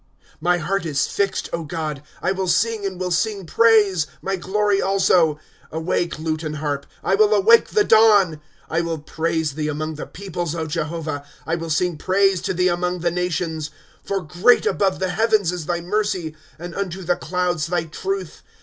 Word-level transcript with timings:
'^ 0.43 0.43
Mr 0.43 0.61
heart 0.61 0.83
is 0.83 1.05
fixed, 1.05 1.51
God; 1.67 2.01
I 2.23 2.31
will 2.31 2.47
sing, 2.47 2.87
and 2.87 2.99
will 2.99 3.11
sing 3.11 3.45
praise,— 3.45 4.07
my 4.23 4.35
glory 4.35 4.81
also, 4.81 5.39
* 5.55 5.71
Awake 5.71 6.17
lute 6.17 6.41
and 6.41 6.55
harp; 6.55 6.87
I 7.03 7.13
will 7.13 7.31
awake 7.35 7.67
the 7.67 7.83
dawn!' 7.83 8.41
I 8.77 8.81
will 8.81 8.97
praise 8.97 9.53
thee 9.53 9.67
among 9.67 9.97
the 9.97 10.07
peoples, 10.07 10.55
Jehovah; 10.69 11.23
I 11.45 11.53
will 11.53 11.69
siiig 11.69 11.99
praise 11.99 12.41
to 12.41 12.53
thee 12.55 12.67
among 12.69 13.05
Ihe 13.05 13.13
nations. 13.13 13.69
* 13.87 14.03
For 14.03 14.21
great 14.21 14.65
above 14.65 14.97
the 14.97 15.09
heavens 15.09 15.51
is 15.51 15.67
thy 15.67 15.81
mercy, 15.81 16.35
And 16.57 16.73
unto 16.73 17.03
the 17.03 17.15
clouds 17.15 17.67
thy 17.67 17.83
truth. 17.83 18.41